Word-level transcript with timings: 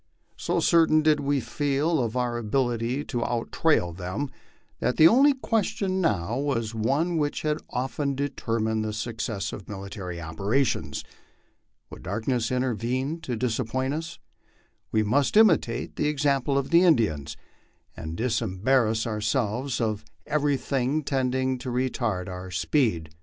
So 0.35 0.59
certain 0.59 1.03
did 1.03 1.19
we 1.19 1.39
feel 1.39 1.99
of 2.01 2.17
our 2.17 2.35
ability 2.39 3.03
to 3.05 3.23
out 3.23 3.51
trail 3.51 3.93
them, 3.93 4.31
that 4.79 4.97
the 4.97 5.07
only 5.07 5.35
question 5.35 6.01
now 6.01 6.39
was 6.39 6.73
one 6.73 7.17
which 7.17 7.43
has 7.43 7.59
often 7.69 8.15
determined 8.15 8.83
the 8.83 8.93
suc 8.93 9.21
cess 9.21 9.53
of 9.53 9.69
military 9.69 10.19
operations. 10.19 11.03
Would 11.91 12.01
darkness 12.01 12.51
intervene 12.51 13.19
to 13.21 13.35
disappoint 13.35 13.93
us? 13.93 14.17
We 14.91 15.03
must 15.03 15.37
imitate 15.37 15.95
the 15.97 16.07
example 16.07 16.57
of 16.57 16.71
the 16.71 16.81
Indians, 16.83 17.37
and 17.95 18.15
disembarrass 18.17 19.05
ourselves 19.05 19.79
of 19.79 20.03
every 20.25 20.57
thing 20.57 21.03
tending 21.03 21.59
to 21.59 21.69
retard 21.69 22.27
our 22.27 22.49
speed. 22.49 23.11